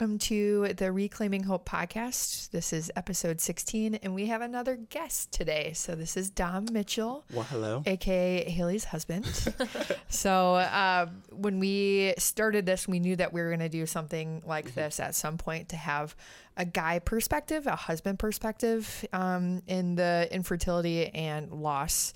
[0.00, 2.48] welcome to the Reclaiming Hope podcast.
[2.52, 5.74] This is episode 16, and we have another guest today.
[5.74, 7.26] So, this is Dom Mitchell.
[7.34, 7.82] Well, hello.
[7.84, 9.26] AKA Haley's husband.
[10.08, 14.42] so, uh, when we started this, we knew that we were going to do something
[14.46, 14.80] like mm-hmm.
[14.80, 16.16] this at some point to have
[16.56, 22.14] a guy perspective, a husband perspective um, in the infertility and loss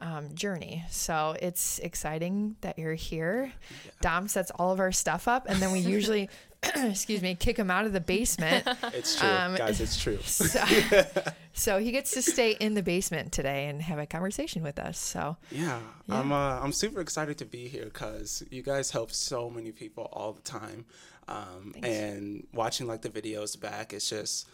[0.00, 0.84] um, journey.
[0.90, 3.52] So it's exciting that you're here.
[3.84, 3.90] Yeah.
[4.00, 6.28] Dom sets all of our stuff up, and then we usually,
[6.76, 8.66] excuse me, kick him out of the basement.
[8.94, 9.80] It's true, um, guys.
[9.80, 10.18] It's true.
[10.22, 10.64] So,
[11.52, 14.98] so, he gets to stay in the basement today and have a conversation with us.
[14.98, 16.20] So yeah, yeah.
[16.20, 20.08] I'm uh, I'm super excited to be here because you guys help so many people
[20.12, 20.84] all the time,
[21.28, 24.48] um, and watching like the videos back, it's just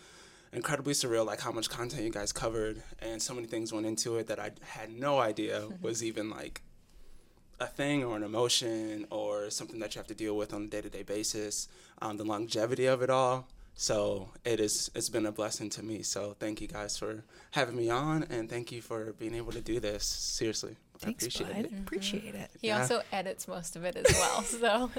[0.52, 4.16] incredibly surreal, like how much content you guys covered, and so many things went into
[4.16, 6.62] it that I had no idea was even like
[7.60, 10.66] a thing or an emotion or something that you have to deal with on a
[10.66, 11.68] day to day basis.
[12.00, 13.46] Um, the longevity of it all.
[13.76, 14.90] So it is.
[14.94, 16.02] It's been a blessing to me.
[16.02, 19.60] So thank you guys for having me on, and thank you for being able to
[19.60, 20.04] do this.
[20.04, 20.76] Seriously.
[20.98, 21.64] Thanks, appreciate bud.
[21.64, 21.72] It.
[21.72, 21.82] Mm-hmm.
[21.82, 22.50] Appreciate it.
[22.60, 22.80] He yeah.
[22.80, 24.90] also edits most of it as well, so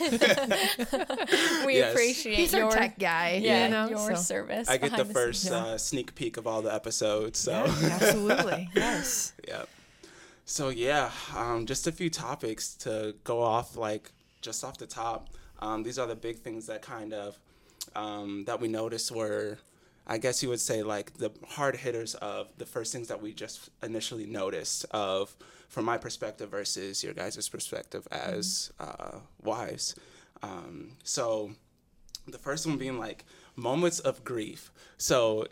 [1.64, 1.92] we yes.
[1.92, 3.40] appreciate He's your tech guy.
[3.42, 4.22] Yeah, you know, your so.
[4.22, 4.68] service.
[4.68, 7.38] I get the first uh, sneak peek of all the episodes.
[7.38, 9.34] So yeah, absolutely, yes.
[9.46, 9.68] Yep.
[10.46, 15.30] So yeah, um, just a few topics to go off, like just off the top.
[15.58, 17.38] Um, these are the big things that kind of
[17.96, 19.58] um, that we noticed were
[20.06, 23.32] I guess you would say like the hard hitters of the first things that we
[23.32, 25.34] just initially noticed of
[25.68, 29.16] from my perspective versus your guys' perspective as mm-hmm.
[29.16, 29.96] uh, wives.
[30.44, 31.50] Um, so
[32.28, 33.24] the first one being like
[33.56, 34.70] moments of grief.
[34.96, 35.48] So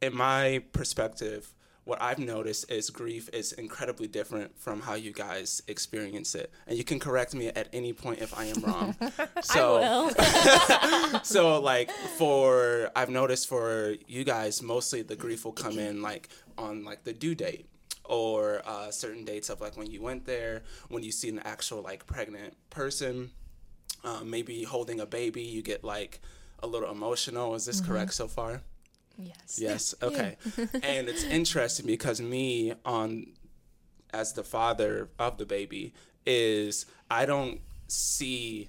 [0.00, 1.52] in my perspective,
[1.88, 6.52] what I've noticed is grief is incredibly different from how you guys experience it.
[6.66, 8.94] And you can correct me at any point if I am wrong.
[9.42, 10.10] So,
[11.22, 16.28] so like for I've noticed for you guys, mostly the grief will come in like
[16.58, 17.66] on like the due date
[18.04, 21.80] or uh, certain dates of like when you went there, when you see an actual
[21.80, 23.30] like pregnant person,
[24.04, 26.20] um, maybe holding a baby, you get like
[26.62, 27.54] a little emotional.
[27.54, 27.90] Is this mm-hmm.
[27.90, 28.60] correct so far?
[29.18, 29.58] Yes.
[29.58, 29.94] Yes.
[30.02, 30.36] Okay.
[30.82, 33.26] and it's interesting because me on
[34.12, 35.92] as the father of the baby
[36.24, 38.68] is I don't see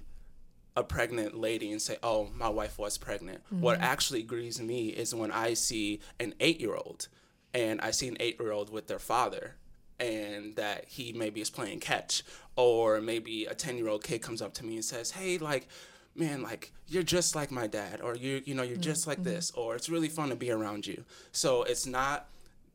[0.76, 3.60] a pregnant lady and say, "Oh, my wife was pregnant." Mm-hmm.
[3.60, 7.08] What actually grieves me is when I see an 8-year-old
[7.54, 9.56] and I see an 8-year-old with their father
[9.98, 12.22] and that he maybe is playing catch
[12.56, 15.68] or maybe a 10-year-old kid comes up to me and says, "Hey, like
[16.14, 19.30] man, like you're just like my dad, or you you know you're just like mm-hmm.
[19.30, 21.04] this, or it's really fun to be around you.
[21.32, 22.28] So it's not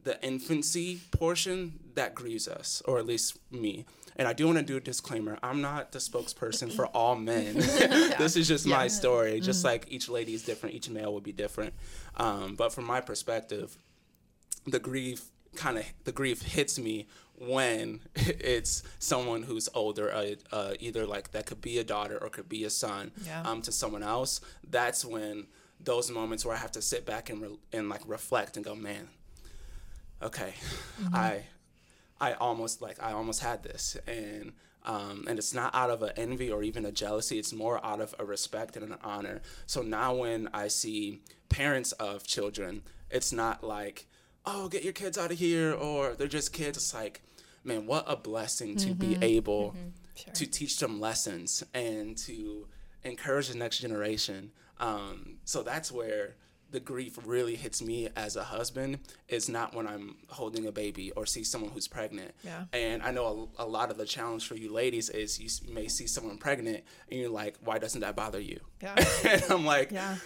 [0.03, 3.85] the infancy portion that grieves us, or at least me.
[4.17, 5.37] And I do want to do a disclaimer.
[5.43, 7.53] I'm not the spokesperson for all men.
[8.17, 8.77] this is just yeah.
[8.77, 9.41] my story.
[9.41, 9.67] Just mm-hmm.
[9.67, 11.73] like each lady is different, each male will be different.
[12.15, 13.77] Um, but from my perspective,
[14.65, 15.25] the grief
[15.55, 17.07] kind of the grief hits me
[17.37, 22.29] when it's someone who's older, uh, uh, either like that could be a daughter or
[22.29, 23.41] could be a son yeah.
[23.43, 24.41] um, to someone else.
[24.69, 25.47] That's when
[25.79, 28.75] those moments where I have to sit back and re- and like reflect and go,
[28.75, 29.09] man,
[30.21, 30.53] okay,
[31.01, 31.15] mm-hmm.
[31.15, 31.43] I
[32.19, 34.53] I almost like I almost had this and.
[34.87, 37.39] Um, and it's not out of an envy or even a jealousy.
[37.39, 39.41] It's more out of a respect and an honor.
[39.65, 44.05] So now when I see parents of children, it's not like
[44.45, 46.77] oh, get your kids out of here, or they're just kids.
[46.77, 47.21] It's like,
[47.63, 49.11] man, what a blessing to mm-hmm.
[49.11, 49.89] be able mm-hmm.
[50.15, 50.33] sure.
[50.33, 52.67] to teach them lessons and to
[53.03, 54.51] encourage the next generation.
[54.79, 56.35] Um, so that's where
[56.71, 61.11] the grief really hits me as a husband is not when I'm holding a baby
[61.11, 62.31] or see someone who's pregnant.
[62.43, 62.65] Yeah.
[62.73, 65.87] And I know a, a lot of the challenge for you ladies is you may
[65.87, 68.59] see someone pregnant and you're like, why doesn't that bother you?
[68.81, 68.95] Yeah.
[69.25, 70.17] and I'm like, yeah.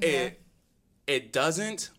[0.00, 0.40] it
[1.06, 1.14] yeah.
[1.14, 1.90] it doesn't,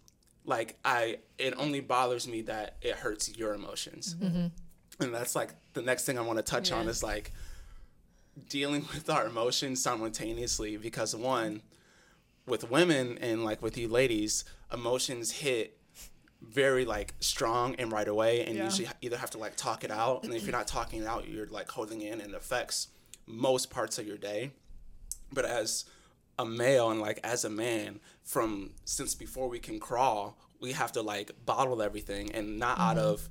[0.47, 4.15] like I it only bothers me that it hurts your emotions.
[4.19, 4.47] Mm-hmm.
[5.03, 6.77] And that's like the next thing I want to touch yeah.
[6.77, 7.31] on is like
[8.49, 11.61] dealing with our emotions simultaneously because one
[12.47, 15.77] with women and like with you ladies, emotions hit
[16.41, 18.61] very like strong and right away and yeah.
[18.61, 21.07] you usually either have to like talk it out and if you're not talking it
[21.07, 22.89] out you're like holding in and it affects
[23.25, 24.51] most parts of your day
[25.33, 25.85] but as
[26.37, 30.91] a male and like as a man from since before we can crawl we have
[30.91, 32.89] to like bottle everything and not mm-hmm.
[32.89, 33.29] out of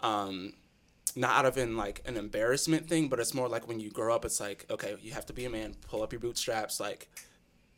[0.00, 0.52] um
[1.16, 4.14] not out of in like an embarrassment thing but it's more like when you grow
[4.14, 7.08] up it's like okay you have to be a man pull up your bootstraps like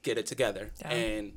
[0.03, 1.33] get it together and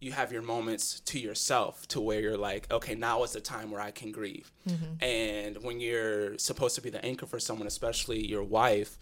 [0.00, 3.70] you have your moments to yourself to where you're like okay now is the time
[3.70, 5.02] where i can grieve mm-hmm.
[5.02, 8.98] and when you're supposed to be the anchor for someone especially your wife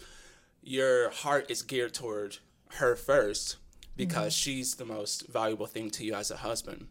[0.63, 2.39] your heart is geared toward
[2.75, 3.57] her first
[3.97, 4.51] because mm-hmm.
[4.51, 6.89] she's the most valuable thing to you as a husband.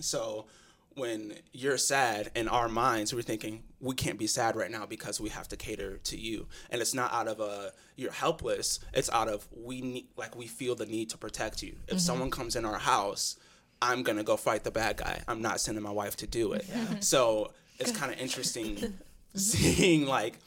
[0.00, 0.46] So
[0.94, 5.18] when you're sad in our minds we're thinking we can't be sad right now because
[5.18, 6.46] we have to cater to you.
[6.70, 8.80] And it's not out of a you're helpless.
[8.92, 11.76] It's out of we need like we feel the need to protect you.
[11.86, 11.98] If mm-hmm.
[11.98, 13.36] someone comes in our house
[13.80, 15.22] i'm gonna go fight the bad guy.
[15.26, 16.66] I'm not sending my wife to do it.
[17.00, 19.38] So it's kind of interesting mm-hmm.
[19.38, 20.38] seeing like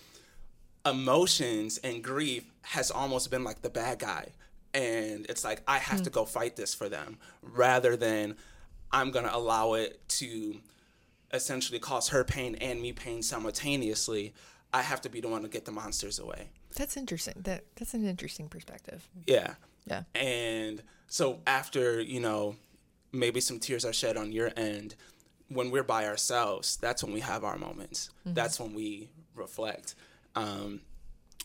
[0.86, 4.30] emotions and grief has almost been like the bad guy
[4.76, 8.36] and it's like i have to go fight this for them rather than
[8.92, 10.60] i'm going to allow it to
[11.36, 14.34] essentially cause her pain and me pain simultaneously.
[14.74, 16.50] I have to be the one to get the monsters away.
[16.76, 17.36] That's interesting.
[17.38, 19.08] That that's an interesting perspective.
[19.28, 19.56] yeah.
[19.88, 20.02] Yeah.
[20.16, 22.56] and so after you know
[23.12, 24.96] maybe some tears are shed on your end
[25.48, 28.10] when we're by ourselves that's when we have our moments.
[28.26, 29.94] That's when we reflect.
[30.36, 30.82] Um,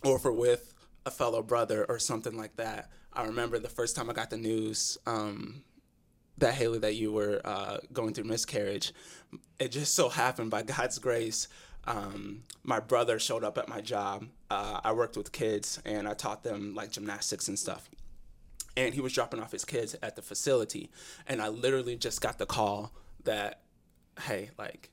[0.03, 0.73] or if we're with
[1.05, 4.37] a fellow brother or something like that i remember the first time i got the
[4.37, 5.63] news um,
[6.39, 8.93] that haley that you were uh, going through miscarriage
[9.59, 11.49] it just so happened by god's grace
[11.85, 14.27] um, my brother showed up at my job.
[14.51, 17.89] Uh, i worked with kids and i taught them like gymnastics and stuff.
[18.77, 20.91] And he was dropping off his kids at the facility.
[21.27, 22.93] And i literally just got the call
[23.25, 23.63] that
[24.23, 24.91] hey like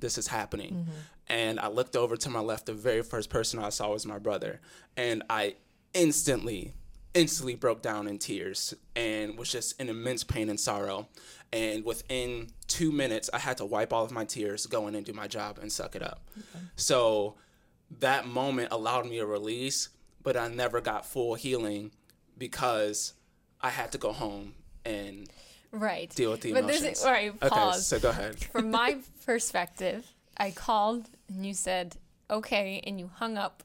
[0.00, 0.86] this is happening.
[1.28, 2.66] And i looked over to my left.
[2.66, 4.60] The very first person i saw was my brother.
[4.96, 5.56] And i
[5.94, 6.72] instantly
[7.14, 11.08] instantly broke down in tears and was just in immense pain and sorrow
[11.52, 15.04] and within two minutes i had to wipe all of my tears go in and
[15.04, 16.26] do my job and suck it up
[16.76, 17.34] so
[18.00, 19.90] that moment allowed me a release
[20.22, 21.90] but i never got full healing
[22.38, 23.12] because
[23.60, 24.54] I had to go home
[24.84, 25.28] and
[25.70, 26.10] Right.
[26.14, 26.82] deal with the but emotions.
[26.82, 28.36] this is, all right, Okay, so go ahead.
[28.52, 30.04] From my perspective,
[30.36, 31.96] I called and you said,
[32.28, 33.62] okay, and you hung up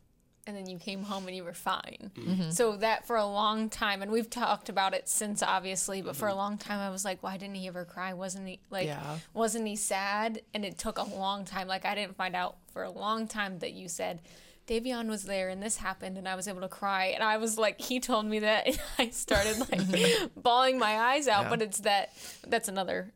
[0.47, 2.11] and then you came home and you were fine.
[2.17, 2.49] Mm-hmm.
[2.51, 6.19] So that for a long time, and we've talked about it since obviously, but Mm-hmm.
[6.19, 8.13] for a long time I was like, why didn't he ever cry?
[8.13, 9.17] Wasn't he like, Yeah.
[9.33, 10.41] wasn't he sad?
[10.53, 11.67] And it took a long time.
[11.67, 14.21] Like I didn't find out for a long time that you said,
[14.67, 17.57] Davion was there and this happened and I was able to cry and I was
[17.57, 21.49] like he told me that and I started like bawling my eyes out Yeah.
[21.49, 22.11] but it's that
[22.45, 23.13] that's another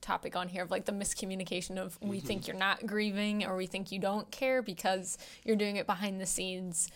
[0.00, 2.26] topic on here of like the miscommunication of we Mm-hmm.
[2.26, 6.20] think you're not grieving or we think you don't care because you're doing it behind
[6.20, 6.88] the scenes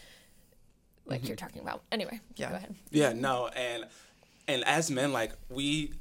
[1.06, 1.29] like Mm-hmm.
[1.29, 2.51] you're talking about anyway Yeah.
[2.51, 3.85] go ahead Yeah, no, and
[4.49, 5.93] and as men, like we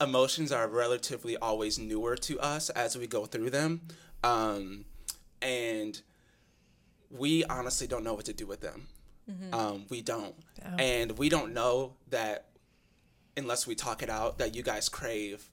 [0.00, 3.80] emotions are relatively always newer to us as we go through them.
[4.24, 4.84] Um
[5.40, 6.00] and
[7.10, 8.88] we honestly don't know what to do with them.
[9.52, 10.34] Um, we don't.
[10.58, 10.74] Yeah.
[10.78, 12.48] And we don't know that
[13.36, 15.48] unless we talk it out that you guys crave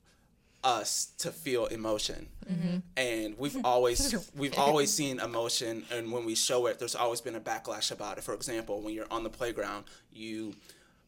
[0.64, 2.28] us to feel emotion.
[2.50, 2.78] Mm-hmm.
[2.98, 7.36] And we've always we've always seen emotion and when we show it there's always been
[7.36, 8.24] a backlash about it.
[8.24, 10.56] For example when you're on the playground you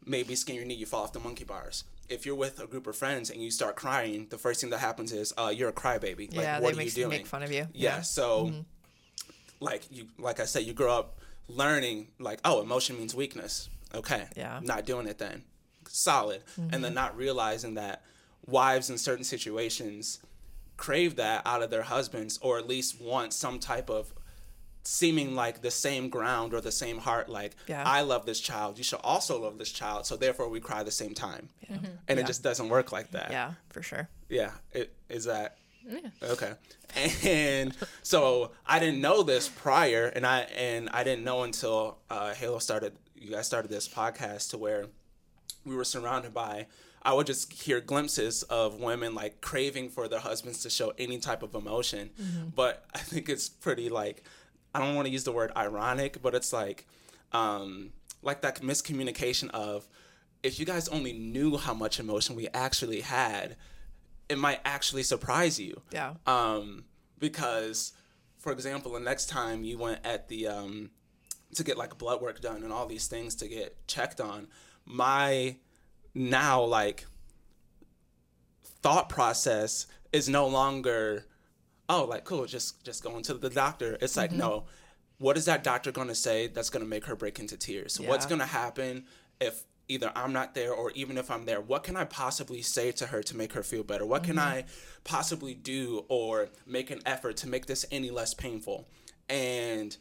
[0.05, 1.83] maybe skin your knee you fall off the monkey bars.
[2.09, 4.79] If you're with a group of friends and you start crying the first thing that
[4.79, 6.35] happens is uh, you're a crybaby.
[6.35, 7.09] Like yeah, what they are you make, doing?
[7.09, 7.67] make fun of you.
[7.73, 8.61] yeah, so mm-hmm.
[9.59, 13.69] like you like i said you grow up learning like oh emotion means weakness.
[13.93, 14.59] Okay Yeah.
[14.63, 15.43] not doing it then.
[15.87, 16.41] Solid.
[16.57, 16.93] And then mm-hmm.
[16.93, 18.03] not realizing that
[18.47, 20.19] wives in certain situations
[20.77, 24.13] crave that out of their husbands or at least want some type of
[24.83, 27.83] seeming like the same ground or the same heart like Yeah.
[27.85, 30.89] i love this child you should also love this child so therefore we cry the
[30.91, 32.15] same time and Yeah.
[32.23, 34.09] it just doesn't work like that Yeah, for sure.
[34.27, 35.57] yeah, it, is that
[36.23, 36.53] okay?
[37.23, 42.33] And so I didn't know this prior, and I and I didn't know until uh,
[42.33, 42.93] Haley started.
[43.15, 44.85] You guys started this podcast to where
[45.65, 46.67] we were surrounded by.
[47.03, 51.17] I would just hear glimpses of women like craving for their husbands to show any
[51.17, 52.11] type of emotion,
[52.55, 54.23] but I think it's pretty like
[54.73, 56.85] I don't want to use the word ironic, but it's like
[57.31, 57.91] um,
[58.21, 59.87] like that miscommunication of
[60.43, 63.55] if you guys only knew how much emotion we actually had,
[64.29, 65.81] it might actually surprise you.
[65.91, 66.13] Yeah.
[66.25, 66.85] Um,
[67.19, 67.93] because,
[68.37, 70.91] for example, the next time you went at the um,
[71.55, 74.47] to get like blood work done and all these things to get checked on,
[74.85, 75.57] my
[76.13, 77.05] now like
[78.63, 81.25] thought process is no longer
[81.87, 83.97] oh like cool just just going to the doctor.
[84.01, 84.39] It's like mm-hmm.
[84.39, 84.63] no
[85.17, 87.99] what is that doctor going to say that's going to make her break into tears?
[87.99, 89.05] What's going to happen
[89.39, 92.93] if either i'm not there or even if i'm there what can i possibly say
[92.93, 94.05] to her to make her feel better?
[94.05, 94.59] What can mm-hmm.
[94.59, 94.65] i
[95.03, 98.87] possibly do or make an effort to make this any less painful?
[99.29, 99.95] And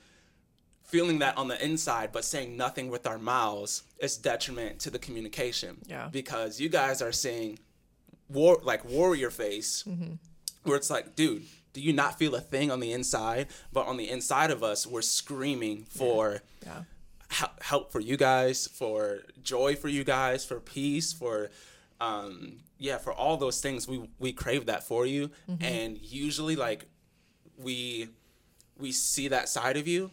[0.91, 4.99] feeling that on the inside but saying nothing with our mouths is detriment to the
[4.99, 6.09] communication Yeah.
[6.11, 7.59] because you guys are seeing
[8.29, 9.85] war like warrior face
[10.65, 13.97] where it's like dude do you not feel a thing on the inside but on
[13.97, 16.83] the inside of us we're screaming for Yeah.
[17.61, 21.51] help for you guys, for joy for you guys, for peace, for
[22.01, 23.87] um, yeah, for all those things.
[23.87, 25.63] We we crave that for you, mm-hmm.
[25.63, 26.87] and usually like
[27.57, 28.09] we
[28.79, 30.11] we see that side of you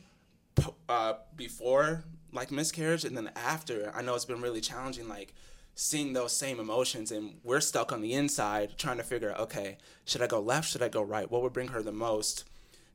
[0.90, 3.92] uh, before like miscarriage, and then after.
[3.96, 5.34] I know it's been really challenging, like
[5.76, 9.78] seeing those same emotions and we're stuck on the inside trying to figure out okay
[10.06, 12.46] should i go left should i go right what would bring her the most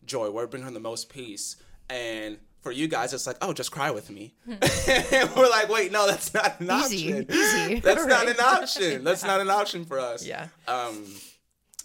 [0.04, 1.54] joy what would bring her the most peace
[1.88, 4.34] and for you guys, it's like, oh, just cry with me.
[4.46, 4.60] and
[5.36, 7.26] we're like, wait, no, that's not an easy, option.
[7.28, 7.80] Easy.
[7.80, 9.04] That's not an option.
[9.04, 10.24] That's not an option for us.
[10.24, 10.46] Yeah.
[10.68, 11.04] Um,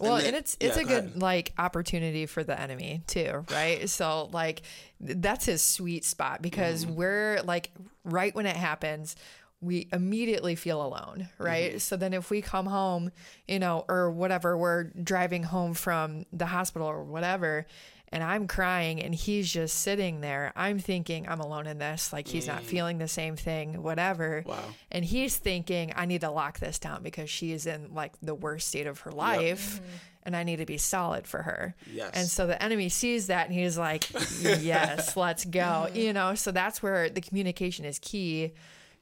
[0.00, 1.22] well, and, then, and it's it's yeah, a good ahead.
[1.22, 3.88] like opportunity for the enemy too, right?
[3.88, 4.62] So like
[5.00, 6.94] that's his sweet spot because mm-hmm.
[6.94, 7.70] we're like
[8.04, 9.16] right when it happens,
[9.60, 11.70] we immediately feel alone, right?
[11.70, 11.78] Mm-hmm.
[11.78, 13.10] So then if we come home,
[13.46, 17.66] you know, or whatever, we're driving home from the hospital or whatever,
[18.10, 20.52] and I'm crying and he's just sitting there.
[20.56, 22.48] I'm thinking I'm alone in this, like he's mm.
[22.48, 24.44] not feeling the same thing, whatever.
[24.46, 24.58] Wow.
[24.90, 28.34] And he's thinking I need to lock this down because she is in like the
[28.34, 29.74] worst state of her life.
[29.74, 29.84] Yep.
[29.84, 29.96] Mm-hmm.
[30.24, 31.74] And I need to be solid for her.
[31.90, 32.10] Yes.
[32.12, 34.10] And so the enemy sees that and he's like,
[34.42, 35.60] Yes, let's go.
[35.60, 35.96] Mm-hmm.
[35.96, 38.52] You know, so that's where the communication is key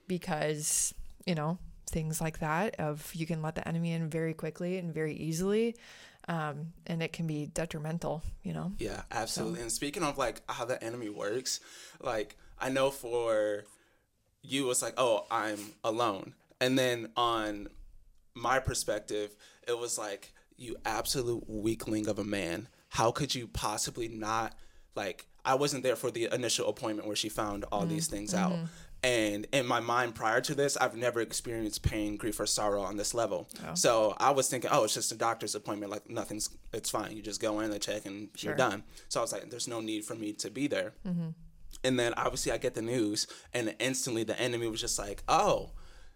[0.07, 0.95] because,
[1.27, 1.59] you know,
[1.89, 5.75] things like that of you can let the enemy in very quickly and very easily
[6.28, 8.73] um, and it can be detrimental, you know?
[8.78, 9.59] Yeah, absolutely.
[9.59, 9.62] So.
[9.62, 11.61] And speaking of like how the enemy works,
[12.00, 13.64] like I know for
[14.42, 16.35] you, it's like, oh, I'm alone.
[16.61, 17.68] And then on
[18.35, 19.35] my perspective,
[19.66, 22.68] it was like, you absolute weakling of a man.
[22.88, 24.54] How could you possibly not
[24.95, 25.26] like?
[25.45, 27.90] I wasn't there for the initial appointment where she found all mm-hmm.
[27.90, 28.64] these things mm-hmm.
[29.07, 32.97] And in my mind prior to this, I've never experienced pain, grief, or sorrow on
[32.97, 33.49] this level.
[33.65, 33.75] Oh.
[33.75, 35.93] So I was thinking, oh, it's just a doctor's appointment.
[35.93, 37.17] Like nothing's, it's fine.
[37.17, 38.51] You just go in, they check, and sure.
[38.51, 38.83] you're done.
[39.09, 40.95] So I was like, there's no need for me to be there.
[41.07, 41.29] Mm-hmm.
[41.85, 45.71] And then obviously I get the news, and instantly the enemy was just like, oh,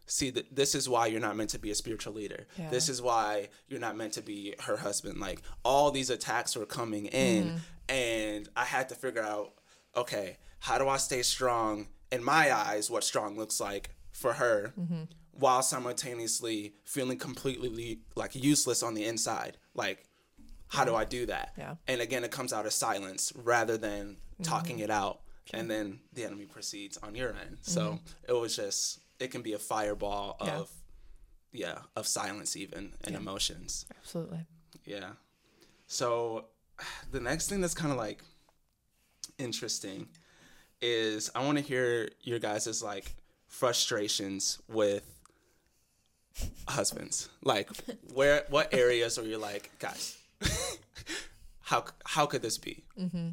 [0.06, 2.68] see th- this is why you're not meant to be a spiritual leader yeah.
[2.68, 6.66] this is why you're not meant to be her husband like all these attacks were
[6.66, 9.52] coming in mm and i had to figure out
[9.96, 14.72] okay how do i stay strong in my eyes, what strong looks like for her,
[14.78, 15.04] mm-hmm.
[15.32, 19.56] while simultaneously feeling completely like useless on the inside.
[19.74, 20.04] Like,
[20.68, 21.52] how do I do that?
[21.58, 21.74] Yeah.
[21.88, 24.84] And again, it comes out of silence rather than talking mm-hmm.
[24.84, 25.20] it out.
[25.52, 27.58] And then the enemy proceeds on your end.
[27.62, 27.96] So mm-hmm.
[28.28, 30.70] it was just, it can be a fireball of,
[31.50, 33.16] yeah, yeah of silence even and yeah.
[33.16, 33.84] emotions.
[33.98, 34.46] Absolutely.
[34.84, 35.10] Yeah.
[35.88, 36.46] So
[37.10, 38.22] the next thing that's kind of like
[39.38, 40.06] interesting
[40.80, 43.14] is I want to hear your guys' like
[43.46, 45.04] frustrations with
[46.68, 47.28] husbands.
[47.42, 47.70] Like
[48.14, 50.18] where what areas are you like, guys,
[51.60, 52.84] how how could this be?
[52.98, 53.28] Mm-hmm.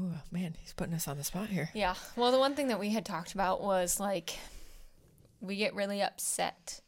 [0.00, 1.70] Oh man, he's putting us on the spot here.
[1.74, 1.94] Yeah.
[2.16, 4.38] Well, the one thing that we had talked about was like
[5.40, 6.80] we get really upset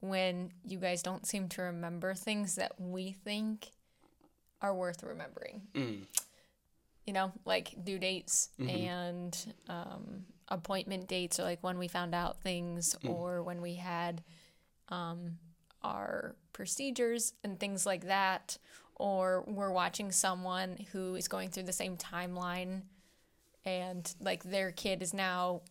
[0.00, 3.68] when you guys don't seem to remember things that we think
[4.62, 5.62] are worth remembering.
[5.74, 6.06] Mm
[7.10, 8.70] you know, like due dates mm-hmm.
[8.70, 13.10] and um, appointment dates, or like when we found out things, mm.
[13.10, 14.22] or when we had
[14.90, 15.32] um,
[15.82, 18.58] our procedures and things like that,
[18.94, 22.82] or we're watching someone who is going through the same timeline
[23.64, 25.62] and like their kid is now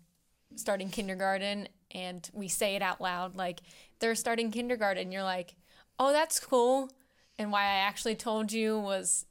[0.58, 3.62] starting kindergarten and we say it out loud like
[4.00, 5.56] they're starting kindergarten you're like
[6.00, 6.90] oh that's cool
[7.38, 9.26] and why i actually told you was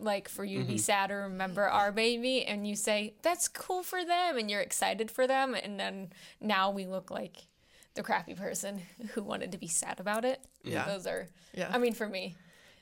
[0.00, 0.66] like for you mm-hmm.
[0.66, 0.82] to be mm-hmm.
[0.82, 5.10] sad or remember our baby and you say that's cool for them and you're excited
[5.10, 7.46] for them and then now we look like
[7.94, 8.80] the crappy person
[9.14, 10.40] who wanted to be sad about it.
[10.64, 10.86] Yeah.
[10.86, 11.68] Those are yeah.
[11.72, 12.36] I mean for me.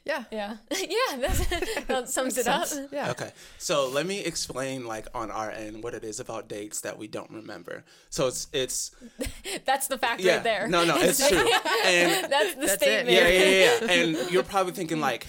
[0.05, 0.25] Yeah.
[0.31, 0.57] Yeah.
[0.77, 1.47] Yeah that's,
[1.87, 2.69] that sums it up.
[2.93, 3.11] yeah.
[3.11, 3.33] Okay.
[3.59, 7.09] So let me explain like on our end what it is about dates that we
[7.09, 7.85] don't remember.
[8.11, 8.95] So it's it's
[9.65, 10.69] that's the fact yeah, right there.
[10.69, 11.39] No no it's true.
[11.39, 13.09] And that's the that's statement.
[13.09, 13.13] It.
[13.15, 13.93] yeah yeah yeah.
[13.93, 15.27] And you're probably thinking like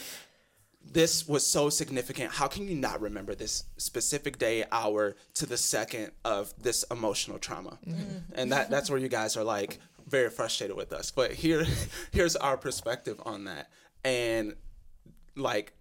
[0.93, 2.31] this was so significant.
[2.31, 7.39] How can you not remember this specific day, hour to the second of this emotional
[7.39, 7.79] trauma?
[7.87, 8.17] Mm-hmm.
[8.33, 11.11] And that that's where you guys are like very frustrated with us.
[11.11, 11.65] But here
[12.11, 13.69] here's our perspective on that.
[14.03, 14.55] And
[15.35, 15.73] like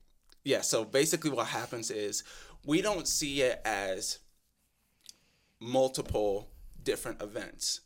[0.45, 2.23] yeah, so basically what happens is
[2.65, 4.19] we don't see it as
[5.61, 6.51] multiple
[6.83, 7.81] different events.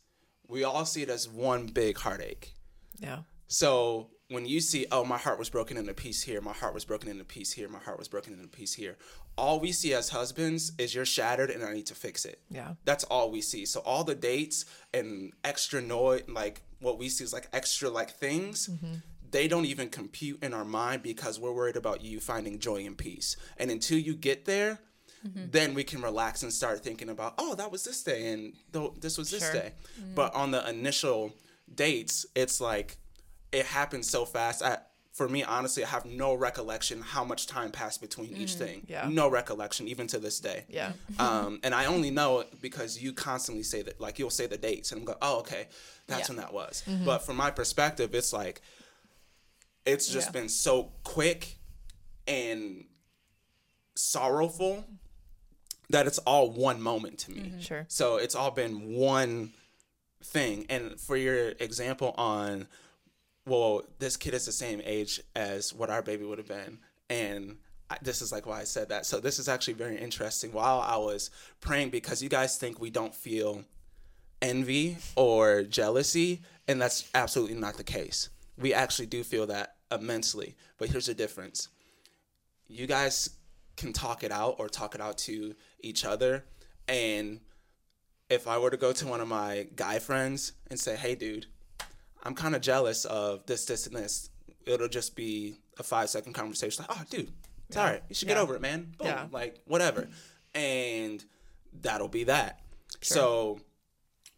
[0.47, 2.53] We all see it as one big heartache.
[2.99, 3.19] Yeah.
[3.47, 6.85] So when you see, oh, my heart was broken into piece here, my heart was
[6.85, 8.97] broken into piece here, my heart was broken into piece here,
[9.37, 12.39] all we see as husbands is you're shattered and I need to fix it.
[12.49, 12.75] Yeah.
[12.85, 13.65] That's all we see.
[13.65, 18.11] So all the dates and extra noise, like what we see is like extra like
[18.11, 18.69] things.
[18.69, 18.93] Mm-hmm.
[19.31, 22.97] They don't even compute in our mind because we're worried about you finding joy and
[22.97, 23.35] peace.
[23.57, 24.79] And until you get there,
[25.23, 28.93] then we can relax and start thinking about, oh, that was this day and th-
[28.99, 29.53] this was this Sure.
[29.53, 29.73] day.
[30.15, 31.33] But on the initial
[31.73, 32.97] dates, it's like
[33.51, 34.63] it happened so fast.
[34.63, 34.77] I,
[35.11, 38.65] for me, honestly, I have no recollection how much time passed between each mm-hmm.
[38.65, 38.85] thing.
[38.87, 39.09] Yeah.
[39.11, 40.65] No recollection, even to this day.
[40.69, 40.93] Yeah.
[41.19, 44.57] Um, and I only know it because you constantly say that, like you'll say the
[44.57, 45.67] dates, and I'm going, oh, okay,
[46.07, 46.35] that's Yeah.
[46.35, 46.83] when that was.
[46.87, 47.05] Mm-hmm.
[47.05, 48.61] But from my perspective, it's like
[49.85, 50.41] it's just Yeah.
[50.41, 51.57] been so quick
[52.27, 52.85] and
[53.95, 54.85] sorrowful
[55.89, 57.41] that it's all one moment to me.
[57.41, 57.59] Mm-hmm.
[57.59, 57.85] Sure.
[57.87, 59.51] So it's all been one
[60.23, 60.65] thing.
[60.69, 62.67] And for your example on,
[63.45, 66.79] well, this kid is the same age as what our baby would have been.
[67.09, 67.57] And
[68.01, 69.05] this is like why I said that.
[69.05, 70.51] So this is actually very interesting.
[70.51, 71.29] While I was
[71.59, 73.63] praying, because you guys think we don't feel
[74.41, 78.29] envy or jealousy, and that's absolutely not the case.
[78.57, 80.55] We actually do feel that immensely.
[80.77, 81.67] But here's the difference
[82.67, 83.31] you guys
[83.75, 86.45] can talk it out or talk it out to each other.
[86.87, 87.41] And
[88.29, 91.47] if I were to go to one of my guy friends and say, hey, dude,
[92.23, 94.29] I'm kind of jealous of this, this, and this,
[94.65, 97.31] it'll just be a five second conversation like, oh, dude,
[97.67, 98.03] it's all right.
[98.09, 98.93] You should get over it, man.
[98.97, 99.07] Boom.
[99.07, 99.25] Yeah.
[99.31, 100.09] Like, whatever.
[100.53, 101.23] And
[101.81, 102.59] that'll be that.
[103.01, 103.61] So,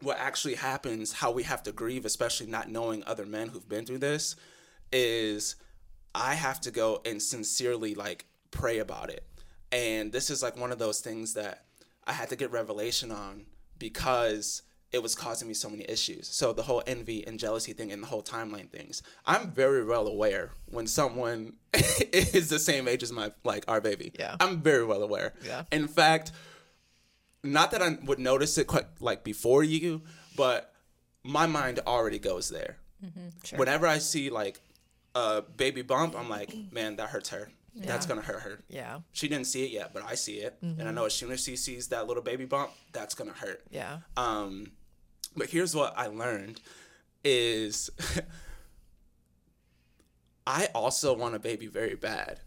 [0.00, 3.86] what actually happens, how we have to grieve, especially not knowing other men who've been
[3.86, 4.36] through this,
[4.92, 5.56] is
[6.14, 9.24] I have to go and sincerely like pray about it.
[9.72, 11.64] And this is like one of those things that
[12.06, 13.46] I had to get revelation on
[13.78, 14.62] because
[14.94, 16.28] it was causing me so many issues.
[16.28, 19.02] So the whole envy and jealousy thing and the whole timeline things.
[19.26, 21.54] I'm very well aware when someone
[22.12, 24.12] is the same age as my like our baby.
[24.16, 24.36] Yeah.
[24.38, 25.34] I'm very well aware.
[25.44, 25.64] Yeah.
[25.72, 26.30] In fact,
[27.42, 30.02] not that I would notice it quite like before you,
[30.36, 30.72] but
[31.24, 32.76] my mind already goes there.
[33.04, 33.28] Mm-hmm.
[33.42, 33.58] Sure.
[33.58, 34.60] Whenever I see like
[35.16, 37.50] a baby bump, I'm like, man, that hurts her.
[37.74, 37.86] Yeah.
[37.86, 38.60] That's gonna hurt her.
[38.68, 39.00] Yeah.
[39.10, 41.42] She didn't see it yet, but I see it, and I know as soon as
[41.42, 43.64] she sees that little baby bump, that's gonna hurt.
[43.68, 43.98] Yeah.
[44.16, 44.68] Um,
[45.36, 46.60] but here's what I learned
[47.24, 47.90] is
[50.46, 52.40] I also want a baby very bad.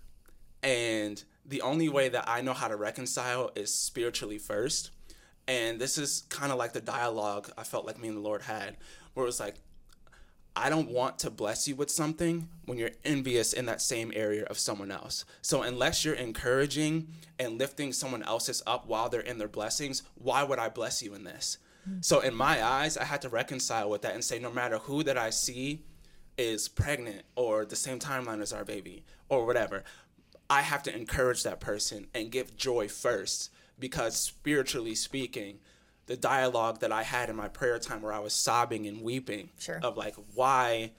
[0.61, 4.91] And the only way that I know how to reconcile is spiritually first.
[5.47, 8.41] And this is kind of like the dialogue I felt like me and the Lord
[8.41, 8.75] had,
[9.13, 9.55] where it was like,
[10.55, 14.43] I don't want to bless you with something when you're envious in that same area
[14.45, 15.23] of someone else.
[15.43, 20.43] So unless you're encouraging and lifting someone else's up while they're in their blessings, why
[20.43, 21.59] would I bless you in this?
[22.01, 25.03] So in my eyes, I had to reconcile with that and say no matter who
[25.03, 25.83] that I see
[26.37, 29.83] is pregnant or the same timeline as our baby or whatever,
[30.49, 35.59] I have to encourage that person and give joy first because spiritually speaking,
[36.05, 39.49] the dialogue that I had in my prayer time where I was sobbing and weeping
[39.59, 39.79] Sure.
[39.83, 40.91] of like why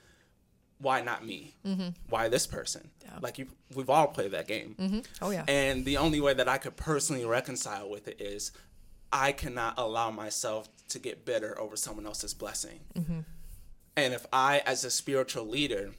[0.80, 1.56] why not me?
[1.66, 1.88] Mm-hmm.
[2.08, 2.90] Why this person?
[3.20, 4.76] Like you we've all played that game.
[4.78, 4.98] Mm-hmm.
[5.22, 5.44] Oh yeah.
[5.48, 8.52] And the only way that I could personally reconcile with it is
[9.12, 12.80] I cannot allow myself to get bitter over someone else's blessing.
[12.94, 13.20] Mm-hmm.
[13.96, 15.90] And if I, as a spiritual leader,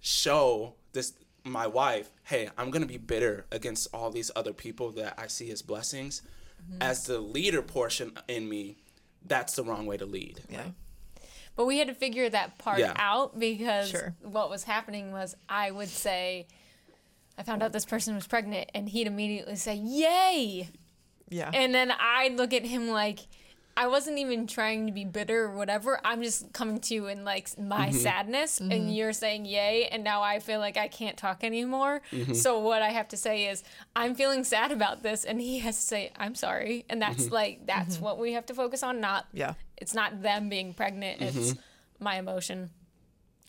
[0.00, 5.14] show this my wife, hey, I'm gonna be bitter against all these other people that
[5.18, 6.22] I see as blessings,
[6.62, 6.80] mm-hmm.
[6.82, 8.76] as the leader portion in me,
[9.24, 10.40] that's the wrong way to lead.
[10.48, 10.66] yeah.
[11.54, 12.94] But we had to figure that part Yeah.
[12.96, 14.14] out because Sure.
[14.22, 16.46] what was happening was I would say,
[17.36, 20.68] I found out this person was pregnant, and he'd immediately say, Yay!
[21.32, 21.50] Yeah.
[21.52, 23.20] And then I'd look at him like,
[23.74, 25.98] I wasn't even trying to be bitter or whatever.
[26.04, 27.96] I'm just coming to you in like my Mm-hmm.
[27.96, 32.02] sadness, and you're saying yay, and now I feel like I can't talk anymore.
[32.12, 32.34] Mm-hmm.
[32.34, 33.64] So what I have to say is,
[33.96, 37.34] I'm feeling sad about this, and he has to say, I'm sorry, and that's Mm-hmm.
[37.34, 39.00] like that's what we have to focus on.
[39.00, 39.54] Not Yeah.
[39.78, 41.22] it's not them being pregnant.
[41.22, 42.04] It's Mm-hmm.
[42.04, 42.68] my emotion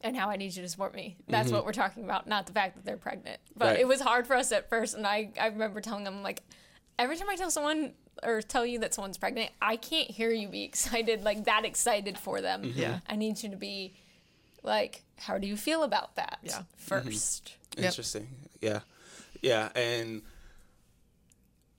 [0.05, 1.17] and how I need you to support me.
[1.27, 3.39] That's what we're talking about, not the fact that they're pregnant.
[3.57, 3.71] But Mm-hmm.
[3.73, 3.79] Right.
[3.81, 6.43] it was hard for us at first, and I I remember telling them like,
[6.99, 10.47] every time I tell someone or tell you that someone's pregnant, I can't hear you
[10.47, 12.63] be excited like that excited for them.
[12.63, 12.79] Mm-hmm.
[12.79, 12.99] Yeah.
[13.07, 13.93] I need you to be
[14.63, 16.39] like, how do you feel about that?
[16.43, 16.63] Yeah.
[16.87, 17.85] 1st Yep.
[17.85, 18.27] Interesting.
[18.61, 18.81] Yeah.
[19.41, 19.69] Yeah.
[19.75, 20.21] And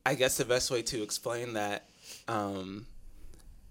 [0.04, 1.88] I guess the best way to explain that
[2.26, 2.86] um,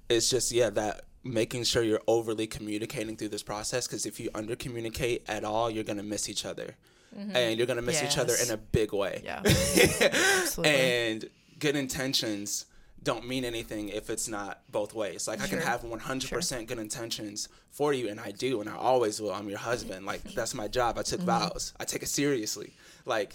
[0.08, 3.88] is just, yeah, that making sure you're overly communicating through this process.
[3.88, 6.76] Because if you under communicate at all, you're going to miss each other.
[7.18, 7.36] Mm-hmm.
[7.36, 9.22] And you're going to miss each other in a big way.
[9.24, 9.42] Yeah.
[9.46, 10.74] Absolutely.
[10.74, 12.66] And good intentions
[13.04, 15.28] don't mean anything if it's not both ways.
[15.28, 19.20] Like I can have 100% good intentions for you and I do and I always
[19.22, 19.34] will.
[19.34, 20.06] I'm your husband.
[20.06, 20.36] Like mm-hmm.
[20.36, 20.98] that's my job.
[20.98, 21.30] I took Mm-hmm.
[21.30, 21.74] vows.
[21.80, 22.74] I take it seriously.
[23.06, 23.34] Like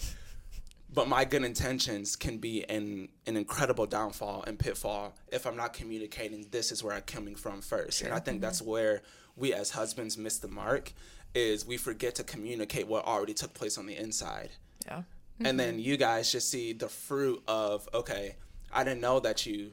[0.91, 5.73] but my good intentions can be an an incredible downfall and pitfall if I'm not
[5.73, 8.01] communicating this is where I'm coming from first.
[8.01, 8.41] And I think mm-hmm.
[8.41, 9.01] that's where
[9.35, 10.93] we as husbands miss the mark
[11.33, 14.49] is we forget to communicate what already took place on the inside.
[14.85, 15.03] Yeah.
[15.43, 15.81] and then mm-hmm.
[15.81, 18.35] you guys just see the fruit of okay
[18.71, 19.71] i didn't know that you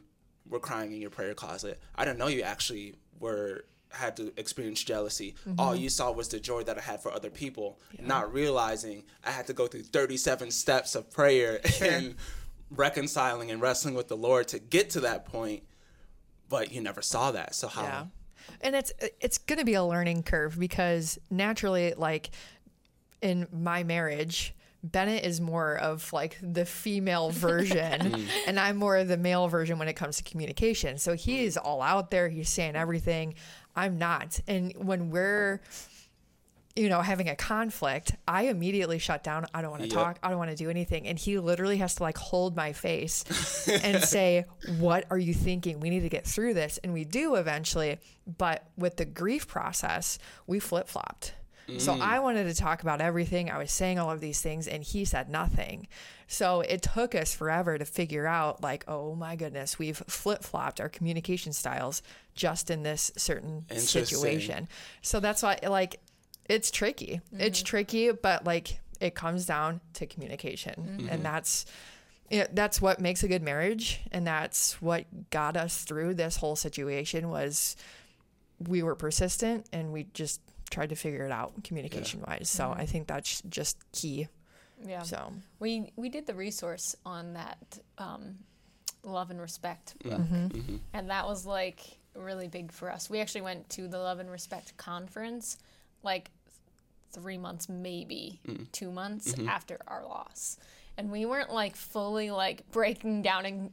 [0.49, 1.81] were crying in your prayer closet.
[1.95, 5.35] I didn't know you actually were had to experience jealousy.
[5.49, 5.61] Mm-hmm.
[5.61, 7.79] All you saw was the joy that i had for other people.
[8.01, 12.17] Not realizing i had to go through 37 steps of prayer and
[12.71, 15.63] reconciling and wrestling with the lord to get to that point
[16.49, 17.55] but you never saw that.
[17.55, 18.05] So how Yeah.
[18.61, 22.31] And it's it's going to be a learning curve because naturally like
[23.23, 28.29] in my marriage Bennett is more of like the female version mm.
[28.47, 30.99] and I'm more of the male version when it comes to communication.
[30.99, 33.35] So he is all out there, he's saying everything.
[33.75, 34.41] I'm not.
[34.47, 35.61] And when we're
[36.77, 39.47] you know, having a conflict, I immediately shut down.
[39.55, 39.95] I don't want to Yep.
[39.95, 40.19] talk.
[40.23, 41.07] I don't want to do anything.
[41.07, 43.25] And he literally has to like hold my face
[43.83, 44.45] and say,
[44.79, 45.81] What are you thinking?
[45.81, 46.79] We need to get through this.
[46.85, 47.99] And we do eventually.
[48.27, 51.35] But with the grief process, we flip flopped.
[51.79, 52.01] So mm.
[52.01, 53.51] I wanted to talk about everything.
[53.51, 55.89] I was saying all of these things, and he said nothing.
[56.29, 60.81] So it took us forever to figure out, like, oh my goodness, we've flip flopped
[60.81, 62.03] our communication styles
[62.35, 64.69] just in this certain situation.
[65.03, 66.01] So that's why, like,
[66.49, 67.21] it's tricky.
[67.33, 71.67] It's tricky, but like it comes down to communication, and that's
[72.31, 76.57] yeah, that's what makes a good marriage, and that's what got us through this whole
[76.57, 77.29] situation.
[77.31, 77.77] Was
[78.59, 82.49] we were persistent, and we just tried to figure it out communication wise.
[82.49, 84.29] So I think that's just key.
[84.85, 85.03] Yeah.
[85.03, 88.37] So We we did the resource on that um,
[89.05, 90.77] love and respect book, Mm-hmm.
[90.93, 91.81] and that was like
[92.15, 93.09] really big for us.
[93.11, 95.59] We actually went to the love and respect conference,
[96.03, 96.31] like
[97.13, 98.71] three months, maybe mm.
[98.73, 99.49] two months mm-hmm.
[99.49, 100.59] after our loss,
[100.97, 103.71] and we weren't like fully like breaking down and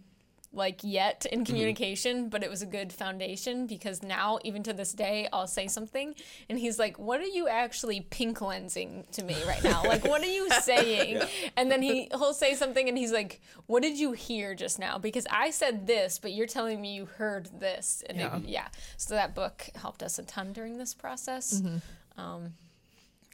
[0.54, 1.46] like yet in mm-hmm.
[1.46, 5.68] communication, but it was a good foundation because now, even to this day, I'll say
[5.68, 6.14] something
[6.50, 9.84] and he's like, What are you actually pink lensing to me right now?
[9.94, 11.22] Like, what are you saying?
[11.58, 14.98] And then he, he'll say something and he's like, What did you hear just now?
[14.98, 18.04] Because I said this, but you're telling me you heard this.
[18.08, 18.40] And yeah.
[18.46, 18.68] yeah.
[18.98, 21.62] So that book helped us a ton during this process.
[21.62, 22.22] Mm-hmm.
[22.22, 22.54] Um,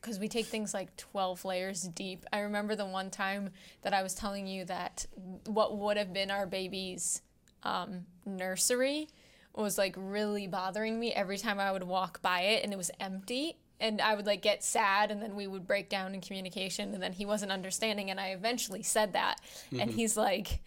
[0.02, 2.26] because we take things like 12 layers deep.
[2.32, 5.06] I remember the one time that I was telling you that
[5.46, 7.22] what would have been our baby's
[7.64, 9.10] um, nursery
[9.56, 12.92] was like really bothering me every time I would walk by it and it was
[13.00, 13.58] empty.
[13.82, 17.02] And I would like get sad, and then we would break down in communication, and
[17.02, 18.12] then he wasn't understanding.
[18.12, 19.38] And I eventually said that,
[19.72, 20.62] and he's like,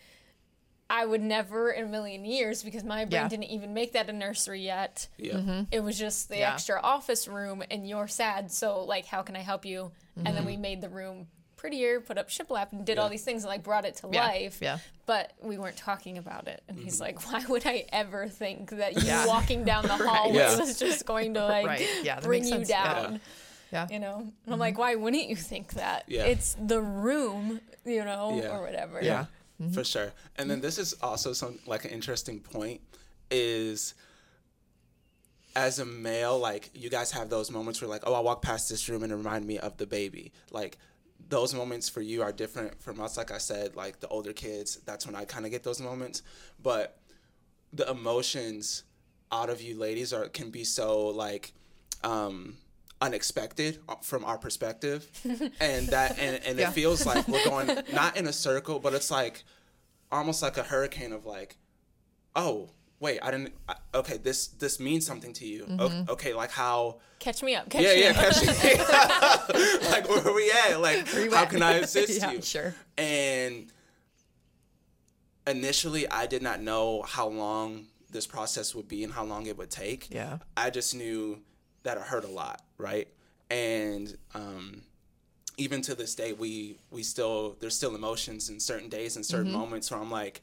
[0.93, 3.29] I would never in a million years because my brain Yeah.
[3.29, 5.09] didn't even make that a nursery yet.
[5.17, 5.63] yeah mm-hmm.
[5.73, 6.53] It was just the Yeah.
[6.53, 8.53] extra office room, and you're sad.
[8.53, 9.91] So, like, how can I help you?
[10.17, 10.63] And then we mm-hmm.
[10.63, 13.87] made the room prettier, put up shiplap, and did all these things, and like brought
[13.87, 14.59] it to Yeah, life.
[14.61, 14.79] yeah.
[15.07, 16.63] But we weren't talking about it.
[16.69, 17.03] And he's mm-hmm.
[17.05, 19.27] like, "Why would I ever think that you Yeah.
[19.27, 20.59] walking down the hallway Yeah.
[20.59, 21.89] was just going to like Right.
[22.03, 22.69] Yeah, bring you sense.
[22.69, 22.95] Yeah.
[22.95, 23.21] down?"
[23.73, 26.05] yeah, You know, and I'm like, why wouldn't you think that?
[26.07, 26.25] Yeah.
[26.25, 28.55] It's the room, you know, Yeah.
[28.55, 29.01] or whatever.
[29.03, 29.27] Yeah.
[29.71, 30.13] For sure.
[30.37, 32.81] And then this is also some like an interesting point
[33.31, 33.95] is
[35.55, 38.69] as a male, like you guys have those moments where like, oh, I walk past
[38.69, 40.33] this room and it remind me of the baby.
[40.51, 40.79] Like
[41.29, 43.17] those moments for you are different from us.
[43.17, 46.23] Like I said, like the older kids, that's when I kind of get those moments.
[46.63, 46.99] But
[47.73, 48.85] the emotions
[49.31, 51.53] out of you ladies are can be so like
[52.05, 52.57] um
[53.03, 55.07] unexpected uh, from our perspective
[55.61, 56.69] and that and, and Yeah.
[56.69, 59.45] it feels like we're going not in a circle but it's like
[60.11, 61.57] almost like a hurricane of like
[62.37, 66.11] oh wait i didn't I, okay this this means something to you O- mm-hmm.
[66.11, 67.69] okay, like how Catch me up.
[67.71, 68.17] Catch yeah me yeah up.
[68.17, 71.51] catch me like where are we at like how at?
[71.51, 72.75] can i assist Yeah, you sure.
[72.97, 73.67] and
[75.47, 79.57] initially i did not know how long this process would be and how long it
[79.59, 80.39] would take Yeah.
[80.57, 81.41] i just knew
[81.83, 83.09] that it hurt a lot right?
[83.51, 84.83] And um
[85.59, 89.53] even to this day we we still there's still emotions in certain days and certain
[89.53, 90.41] moments where i'm like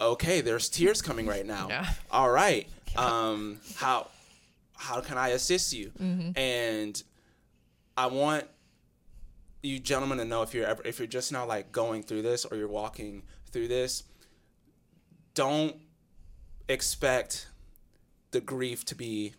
[0.00, 1.68] okay there's tears coming right now.
[1.68, 1.86] Yeah.
[2.10, 2.68] all right.
[2.96, 4.08] Um how
[4.76, 5.90] how can i assist you?
[6.36, 7.02] And
[7.96, 8.44] i want
[9.62, 12.44] you gentlemen to know if you're ever if you're just now like going through this
[12.44, 14.02] or you're walking through this
[15.34, 15.74] don't
[16.68, 17.48] expect
[18.30, 19.32] the grief to be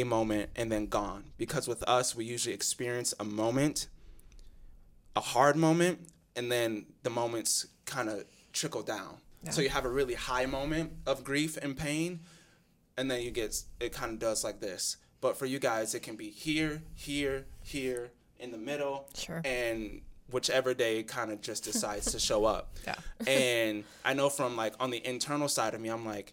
[0.00, 1.24] a moment and then gone.
[1.38, 3.88] Because with us we usually experience a moment
[5.16, 6.00] a hard moment
[6.36, 9.18] and then the moments kind of trickle down.
[9.50, 12.20] So you have a really high moment of grief and pain
[12.96, 14.96] and then you get it kind of does like this.
[15.20, 19.40] But for you guys it can be here here here in the middle Sure.
[19.44, 22.74] and whichever day kind of just decides to show up.
[22.86, 22.94] Yeah.
[23.26, 26.32] and i know from like on the internal side of me i'm like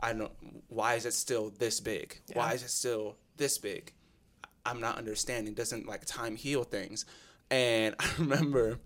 [0.00, 0.32] i don't
[0.68, 2.20] why is it still this big?
[2.34, 3.92] Why is it still this big?
[4.64, 5.54] I'm not understanding.
[5.54, 7.06] Doesn't like time heal things?
[7.50, 8.78] And i remember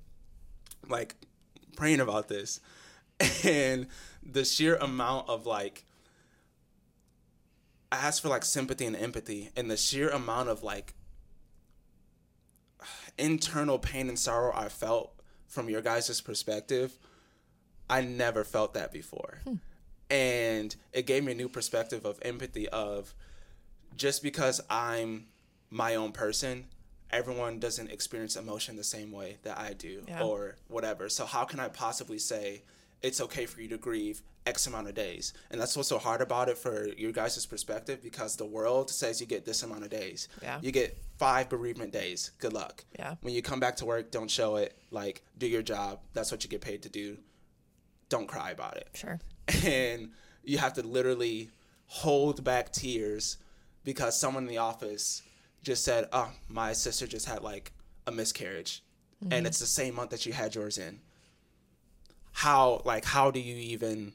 [0.88, 1.16] like
[1.77, 2.61] praying about this,
[3.44, 3.87] and
[4.23, 5.85] the sheer amount of like
[7.92, 10.94] I asked for like sympathy and empathy, and the sheer amount of like
[13.18, 15.14] internal pain and sorrow I felt
[15.49, 16.96] from your guys' perspective,
[17.88, 19.40] I never felt that before.
[19.44, 19.55] Hmm.
[20.11, 23.14] And it gave me a new perspective of empathy of
[23.96, 25.27] just because I'm
[25.70, 26.66] my own person,
[27.11, 30.23] everyone doesn't experience emotion the same way that I do Yeah.
[30.23, 31.09] or whatever.
[31.09, 32.62] So how can I possibly say
[33.03, 35.33] it's okay for you to grieve X amount of days?
[35.51, 39.20] And that's what's so hard about it for your guys' perspective because the world says
[39.20, 40.29] you get this amount of days.
[40.42, 40.59] Yeah.
[40.62, 42.33] You get five bereavement days.
[42.38, 42.85] Good luck.
[42.99, 43.14] Yeah.
[43.20, 44.77] When you come back to work, don't show it.
[44.90, 46.01] Like, do your job.
[46.14, 47.18] That's what you get paid to do.
[48.09, 49.20] Don't cry about it Sure.
[49.64, 50.10] and
[50.44, 51.50] you have to literally
[51.86, 53.38] hold back tears
[53.84, 55.22] because someone in the office
[55.62, 57.72] just said, "Oh, my sister just had like
[58.06, 58.82] a miscarriage."
[59.22, 59.46] And mm-hmm.
[59.46, 61.00] it's the same month that you had yours in.
[62.32, 64.14] How like how do you even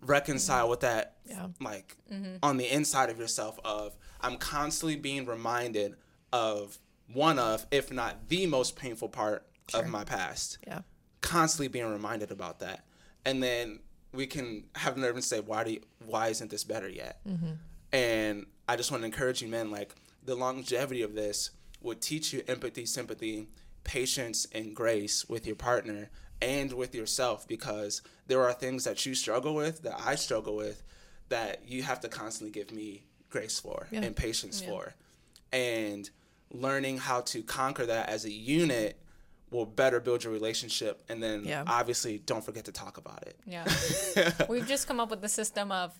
[0.00, 0.70] reconcile mm-hmm.
[0.70, 1.48] with that Yeah.
[1.60, 2.36] like mm-hmm.
[2.42, 5.96] on the inside of yourself of I'm constantly being reminded
[6.32, 6.78] of
[7.12, 10.80] one of if not the most painful part of my past Yeah.
[11.20, 12.84] constantly being reminded about that
[13.24, 13.80] and then
[14.12, 17.20] we can have nerve and say why do you, why isn't this better yet?
[17.26, 17.52] Mm-hmm.
[17.92, 19.94] And i just want to encourage you men like
[20.24, 23.48] the longevity of this would teach you empathy sympathy
[23.84, 26.10] patience and grace with your partner
[26.42, 30.84] and with yourself because there are things that you struggle with that i struggle with
[31.30, 34.02] that you have to constantly give me grace for Yeah.
[34.02, 34.94] and patience for.
[35.52, 36.08] And
[36.52, 39.00] learning how to conquer that as a unit
[39.50, 41.64] will better build your relationship and then Yeah.
[41.66, 43.66] obviously don't forget to talk about it Yeah.
[44.48, 45.98] We've just come up with the system of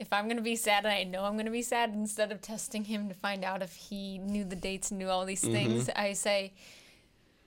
[0.00, 2.32] if I'm going to be sad and I know I'm going to be sad, instead
[2.32, 5.42] of testing him to find out if he knew the dates and knew all these
[5.42, 5.52] mm-hmm.
[5.52, 6.54] things, I say,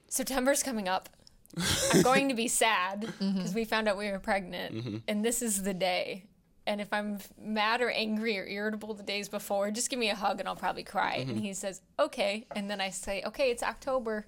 [0.07, 1.09] September's coming up.
[1.91, 3.37] I'm going to be sad mm-hmm.
[3.37, 4.97] because we found out we were pregnant, mm-hmm.
[5.07, 6.25] and this is the day.
[6.67, 10.15] And if I'm mad or angry or irritable the days before, just give me a
[10.15, 11.25] hug and I'll probably cry.
[11.27, 12.45] And he says, okay.
[12.55, 14.27] And then I say, okay, it's October.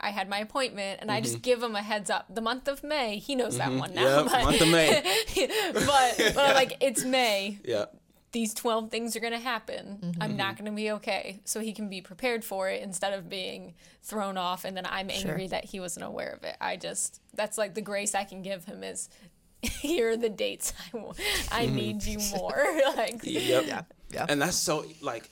[0.00, 1.42] I had my appointment, and I just mm-hmm.
[1.42, 2.26] give him a heads up.
[2.34, 3.78] The month of May, he knows that mm-hmm.
[3.78, 4.22] one now.
[4.22, 5.02] Yep, but, month of May.
[5.74, 5.84] but,
[6.34, 7.58] but I'm like, it's May.
[7.64, 7.86] yeah
[8.32, 9.98] These 12 things are going to happen.
[10.02, 10.22] Mm-hmm.
[10.22, 11.40] I'm not going to be okay.
[11.44, 15.10] So he can be prepared for it instead of being thrown off and then I'm
[15.10, 16.56] angry that he wasn't aware of it.
[16.60, 19.08] I just, that's like the grace I can give him is
[19.62, 21.14] here are the dates I, w-
[21.50, 22.64] I need you more.
[22.96, 23.82] like, yep Yeah.
[24.10, 24.26] Yeah.
[24.28, 25.28] and that's so like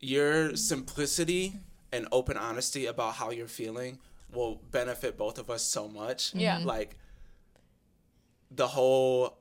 [0.00, 1.54] your simplicity
[1.96, 3.98] and open honesty about how you're feeling
[4.32, 6.58] will benefit both of us so much Yeah.
[6.64, 6.96] like
[8.50, 9.38] the whole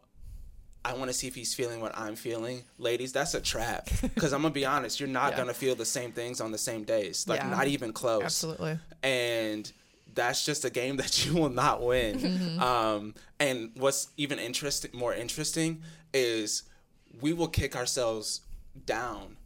[0.83, 2.61] I want to see if he's feeling what I'm feeling.
[2.77, 3.89] Ladies, that's a trap.
[4.03, 5.37] Because I'm going to be honest, you're not Yeah.
[5.37, 7.27] going to feel the same things on the same days.
[7.27, 7.49] Like, Yeah.
[7.49, 8.23] not even close.
[8.23, 8.77] Absolutely.
[9.01, 9.71] and
[10.13, 12.19] that's just a game that you will not win.
[12.19, 12.61] Mm-hmm.
[12.61, 15.81] Um, and what's even interesting, more interesting,
[16.13, 16.63] is
[17.19, 18.41] we will kick ourselves
[18.85, 19.37] down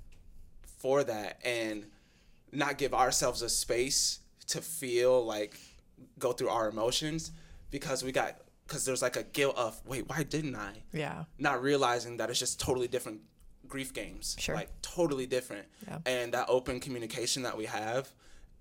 [0.77, 1.85] for that and
[2.51, 5.59] not give ourselves a space to feel like
[6.17, 7.31] go through our emotions
[7.71, 11.25] because we got because there's like a guilt of wait why didn't I Yeah.
[11.37, 13.21] not realizing that it's just totally different
[13.67, 14.35] grief games.
[14.39, 14.55] Sure.
[14.55, 15.67] Like totally different.
[15.87, 15.99] Yeah.
[16.05, 18.09] And that open communication that we have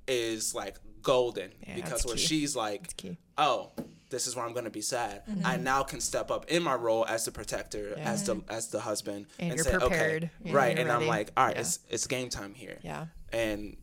[0.07, 2.21] is like golden Yeah, because where key.
[2.23, 2.93] she's like,
[3.37, 3.71] oh,
[4.11, 5.23] this is where I'm gonna be sad.
[5.45, 7.99] I now can step up in my role as the protector, Mm-hmm.
[8.01, 8.11] Yeah.
[8.13, 10.31] as the as the husband, And you're say, prepared.
[10.43, 10.79] okay, right?
[10.79, 12.79] And I'm like, all right, it's it's game time here.
[12.83, 13.07] Yeah.
[13.33, 13.77] And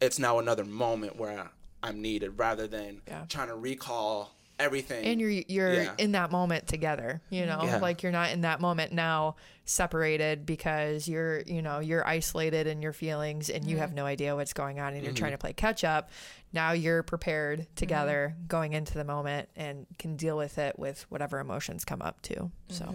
[0.00, 1.50] it's now another moment where
[1.82, 3.24] I'm needed rather than Yeah.
[3.28, 5.04] trying to recall everything.
[5.04, 5.94] and you're you're Yeah.
[5.98, 7.78] in that moment together you know Yeah.
[7.78, 12.80] like you're not in that moment now separated because you're you know you're isolated in
[12.80, 13.96] your feelings and you have mm-hmm.
[13.96, 15.38] no idea what's going on and you're trying mm-hmm.
[15.38, 16.10] to play catch up
[16.52, 17.74] now you're prepared mm-hmm.
[17.74, 22.22] together going into the moment and can deal with it with whatever emotions come up
[22.22, 22.94] too so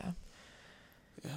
[0.00, 0.12] yeah
[1.24, 1.30] yeah.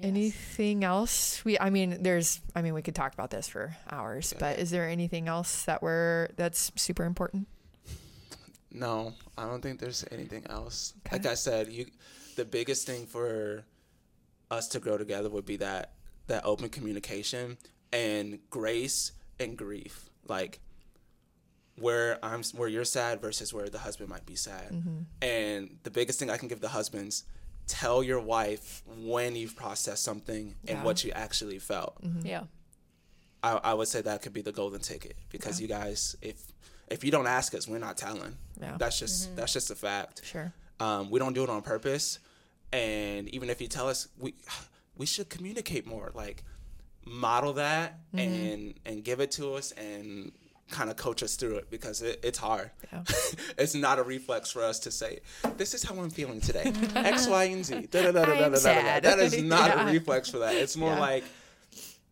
[0.00, 4.32] Anything else we i mean there's i mean we could talk about this for hours
[4.38, 7.46] but is there anything else that we're that's super important
[8.74, 10.94] No, I don't think there's anything else.
[11.06, 11.16] Okay.
[11.16, 11.86] Like I said, you
[12.36, 13.64] the biggest thing for
[14.50, 15.92] us to grow together would be that
[16.28, 17.58] that open communication
[17.92, 20.08] and grace and grief.
[20.26, 20.60] Like
[21.78, 24.72] where I'm where you're sad versus where the husband might be sad.
[24.72, 24.98] Mm-hmm.
[25.20, 27.24] And the biggest thing I can give the husbands
[27.66, 30.84] tell your wife when you've processed something and Yeah.
[30.84, 31.96] what you actually felt.
[32.22, 32.44] Yeah.
[33.42, 36.36] I, I would say that could be the golden ticket because you guys if
[36.90, 38.36] if you don't ask us, we're not telling.
[38.60, 38.76] Yeah.
[38.78, 40.22] That's just that's just a fact.
[40.24, 42.18] sure Um, we don't do it on purpose,
[42.72, 44.34] and even if you tell us, we
[44.96, 46.10] we should communicate more.
[46.14, 46.44] Like
[47.04, 48.18] model that Mm-hmm.
[48.18, 50.32] and and give it to us and
[50.72, 52.70] kind of coach us through it because it, it's hard.
[52.92, 53.04] Yeah.
[53.58, 55.20] it's not a reflex for us to say,
[55.56, 57.86] "This is how I'm feeling today." X, Y, and Z.
[57.90, 59.00] Da, da, da, da, da, da, da.
[59.00, 59.88] That is not Yeah.
[59.88, 60.54] a reflex for that.
[60.56, 61.00] It's more Yeah.
[61.00, 61.24] like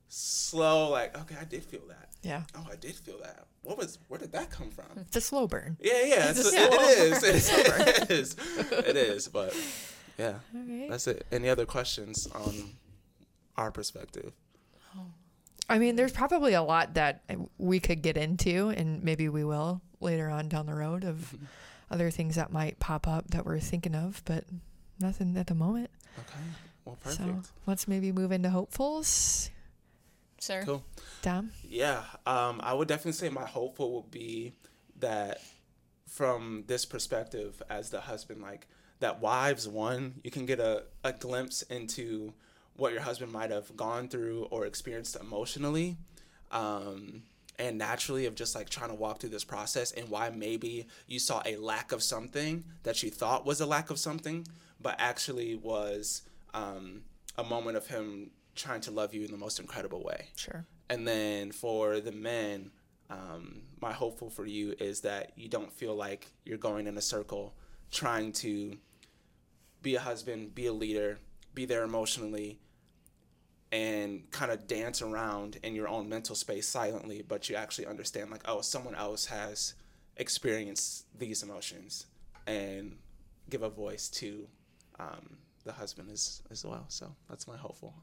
[0.09, 0.91] slow.
[0.91, 2.09] Like, okay, I did feel that.
[2.23, 2.43] Yeah.
[2.55, 3.47] Oh, I did feel that.
[3.63, 3.99] What was?
[4.09, 4.87] Where did that come from?
[4.97, 5.77] It's a slow burn.
[5.81, 7.23] Yeah, yeah, it's, a it, it slow is.
[7.25, 8.37] It is.
[8.73, 9.29] It is.
[9.29, 9.55] But
[10.19, 10.87] yeah, right.
[10.91, 11.27] that's it.
[11.33, 12.71] Any other questions on
[13.57, 14.33] our perspective?
[15.71, 17.23] I mean, there's probably a lot that
[17.57, 21.35] we could get into, and maybe we will later on down the road of
[21.91, 24.45] other things that might pop up that we're thinking of, but
[24.99, 25.91] nothing at the moment.
[26.19, 26.41] Okay.
[26.85, 27.23] Well, perfect.
[27.23, 29.51] So let's maybe move into hopefuls.
[30.41, 30.63] Sir.
[30.65, 30.85] Cool.
[31.23, 31.53] Dom?
[31.63, 34.55] Yeah, um, I would definitely say my hopeful would be
[34.99, 35.41] that
[36.09, 38.67] from this perspective as the husband, like
[38.99, 42.33] that wives one, you can get a, a glimpse into
[42.81, 45.97] what your husband might have gone through or experienced emotionally.
[46.51, 47.23] Um,
[47.59, 51.19] and naturally of just like trying to walk through this process and why maybe you
[51.19, 54.47] saw a lack of something that you thought was a lack of something,
[54.81, 56.23] but actually was
[56.55, 57.03] um,
[57.37, 60.29] a moment of him trying to love you in the most incredible way.
[60.37, 60.65] Sure.
[60.89, 62.71] And then for the men,
[63.11, 67.03] um, my hopeful for you is that you don't feel like you're going in a
[67.03, 67.55] circle
[67.91, 68.79] trying to
[69.83, 71.19] be a husband, be a leader,
[71.55, 72.59] be there emotionally,
[73.73, 78.31] and kind of dance around in your own mental space silently, but you actually understand,
[78.31, 79.75] like, oh, someone else has
[80.17, 82.07] experienced these emotions
[82.47, 82.97] and
[83.49, 84.47] give a voice to
[84.99, 86.85] um, the husband as, as well.
[86.89, 87.95] So that's my hopeful.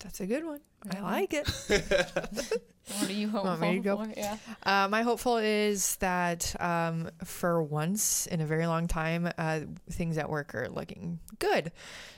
[0.00, 0.60] That's a good one.
[0.90, 1.02] I Mhm.
[1.02, 2.62] like it.
[3.00, 3.96] What are you hopeful Want me to go?
[4.04, 4.12] for?
[4.16, 4.36] Yeah.
[4.62, 10.16] Uh, my hopeful is that um, for once in a very long time, uh, things
[10.18, 11.72] at work are looking good.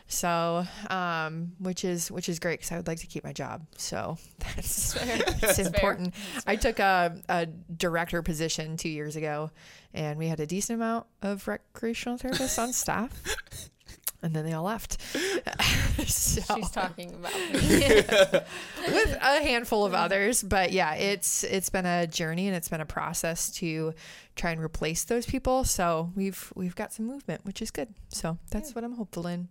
[0.08, 3.66] So, um, which is which is great because I would like to keep my job.
[3.78, 5.66] So that's it's fair.
[5.68, 6.14] important.
[6.46, 9.50] I took a, a director position two years ago,
[9.94, 13.10] and we had a decent amount of recreational therapists on staff.
[14.22, 15.00] And then they all left.
[16.06, 18.02] so, She's talking about me.
[18.92, 22.80] with a handful of others but yeah it's it's been a journey and it's been
[22.80, 23.92] a process to
[24.36, 28.38] try and replace those people so we've we've got some movement which is good so
[28.50, 29.48] that's what i'm hopeful in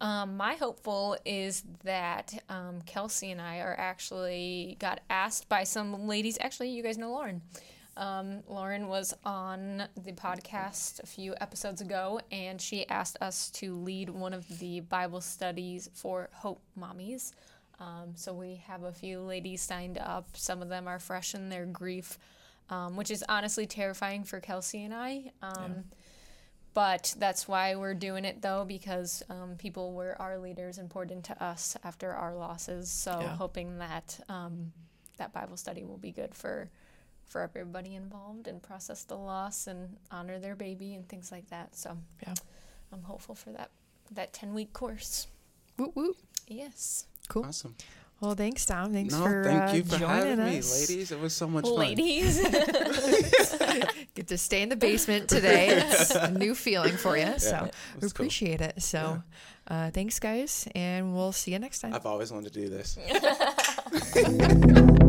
[0.00, 6.06] Um, my hopeful is that um, Kelsey and I are actually got asked by some
[6.08, 6.38] ladies.
[6.40, 7.42] Actually, you guys know Lauren.
[8.00, 13.74] Um, Lauren was on the podcast a few episodes ago, and she asked us to
[13.76, 17.32] lead one of the Bible studies for Hope Mommies.
[17.78, 20.28] Um, so we have a few ladies signed up.
[20.34, 22.18] Some of them are fresh in their grief,
[22.70, 25.32] um, which is honestly terrifying for Kelsey and I.
[25.42, 25.84] Um,
[26.72, 31.10] But that's why we're doing it though, because um, people were our leaders and poured
[31.10, 32.88] into us after our losses.
[32.90, 33.36] So Yeah.
[33.36, 34.72] hoping that um,
[35.16, 36.70] that Bible study will be good for
[37.30, 41.74] for everybody involved and process the loss and honor their baby and things like that.
[41.76, 42.34] So Yeah.
[42.92, 43.70] I'm hopeful for that
[44.10, 45.28] that ten week course.
[45.78, 46.16] Whoop, whoop.
[46.48, 47.76] Yes, cool Awesome.
[48.20, 51.12] well thanks Dom thanks no, for thank uh, you for joining having me, us ladies.
[51.12, 51.76] It was so much fun.
[51.76, 52.40] ladies.
[54.14, 57.62] get to stay in the basement today it's a new feeling for you so Yeah,
[57.62, 58.24] we that's cool.
[58.24, 59.22] appreciate it so
[59.68, 62.98] uh, thanks guys and we'll see you next time I've always wanted to do this.